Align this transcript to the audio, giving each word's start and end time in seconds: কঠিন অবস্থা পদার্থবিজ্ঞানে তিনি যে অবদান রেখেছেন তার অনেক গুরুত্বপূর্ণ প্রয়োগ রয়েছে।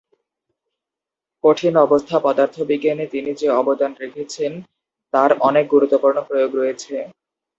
কঠিন 1.43 1.73
অবস্থা 1.77 2.17
পদার্থবিজ্ঞানে 2.19 3.05
তিনি 3.07 3.31
যে 3.33 3.47
অবদান 3.61 3.91
রেখেছেন 4.01 4.51
তার 5.13 5.31
অনেক 5.41 5.65
গুরুত্বপূর্ণ 5.73 6.17
প্রয়োগ 6.21 6.51
রয়েছে। 6.55 6.95